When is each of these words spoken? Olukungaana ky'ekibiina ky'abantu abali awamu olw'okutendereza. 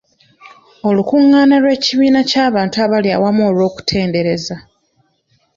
Olukungaana 0.87 1.55
ky'ekibiina 1.63 2.21
ky'abantu 2.29 2.75
abali 2.85 3.09
awamu 3.15 3.41
olw'okutendereza. 3.49 4.57